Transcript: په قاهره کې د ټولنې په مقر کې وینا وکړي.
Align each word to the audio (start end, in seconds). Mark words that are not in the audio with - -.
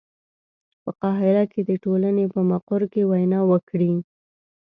په 0.81 0.91
قاهره 1.01 1.43
کې 1.51 1.61
د 1.69 1.71
ټولنې 1.83 2.25
په 2.33 2.39
مقر 2.51 2.81
کې 2.93 3.01
وینا 3.11 3.39
وکړي. 3.51 3.93